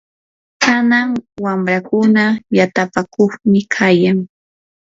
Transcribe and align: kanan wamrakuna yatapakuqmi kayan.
kanan 0.63 1.09
wamrakuna 1.43 2.25
yatapakuqmi 2.57 3.59
kayan. 3.73 4.19